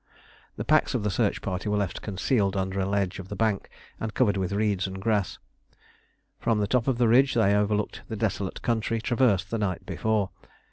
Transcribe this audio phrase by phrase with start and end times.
[0.55, 3.69] The packs of the search party were left concealed under a ledge of the bank
[3.99, 5.37] and covered with reeds and grass.
[6.39, 10.31] From the top of the ridge they overlooked the desolate country traversed the night before.